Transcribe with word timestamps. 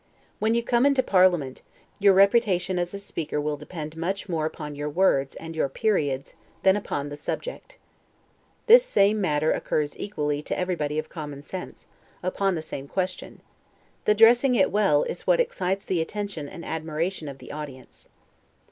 When 0.39 0.55
you 0.55 0.63
come 0.63 0.87
into 0.87 1.03
parliament, 1.03 1.61
your 1.99 2.15
reputation 2.15 2.79
as 2.79 2.91
a 2.91 2.97
speaker 2.97 3.39
will 3.39 3.55
depend 3.55 3.95
much 3.95 4.27
more 4.27 4.47
upon 4.47 4.73
your 4.75 4.89
words, 4.89 5.35
and 5.35 5.55
your 5.55 5.69
periods, 5.69 6.33
than 6.63 6.75
upon 6.75 7.09
the 7.09 7.15
subject. 7.15 7.77
The 8.65 8.79
same 8.79 9.21
matter 9.21 9.51
occurs 9.51 9.95
equally 9.99 10.41
to 10.41 10.57
everybody 10.57 10.97
of 10.97 11.09
common 11.09 11.43
sense, 11.43 11.85
upon 12.23 12.55
the 12.55 12.63
same 12.63 12.87
question; 12.87 13.41
the 14.05 14.15
dressing 14.15 14.55
it 14.55 14.71
well, 14.71 15.03
is 15.03 15.27
what 15.27 15.39
excites 15.39 15.85
the 15.85 16.01
attention 16.01 16.49
and 16.49 16.65
admiration 16.65 17.27
of 17.27 17.37
the 17.37 17.51
audience. 17.51 18.09